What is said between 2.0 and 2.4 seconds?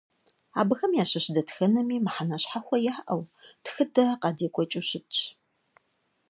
мыхьэнэ